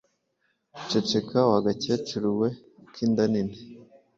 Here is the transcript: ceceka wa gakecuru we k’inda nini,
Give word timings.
ceceka 0.89 1.39
wa 1.51 1.59
gakecuru 1.65 2.29
we 2.39 2.49
k’inda 2.93 3.23
nini, 3.31 3.57